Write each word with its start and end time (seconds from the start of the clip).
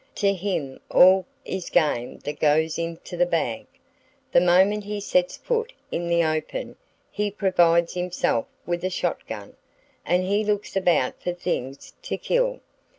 To 0.15 0.33
him 0.33 0.79
all 0.89 1.27
is 1.45 1.69
game 1.69 2.17
that 2.23 2.39
goes 2.39 2.79
into 2.79 3.15
the 3.15 3.27
bag. 3.27 3.67
The 4.31 4.41
moment 4.41 4.83
he 4.83 4.99
sets 4.99 5.37
foot 5.37 5.73
in 5.91 6.07
the 6.07 6.23
open, 6.23 6.75
he 7.11 7.29
provides 7.29 7.93
himself 7.93 8.47
with 8.65 8.83
a 8.83 8.89
shot 8.89 9.27
gun, 9.27 9.55
and 10.03 10.23
he 10.23 10.43
looks 10.43 10.75
about 10.75 11.21
for 11.21 11.33
things 11.33 11.93
to 12.01 12.17
kill. 12.17 12.61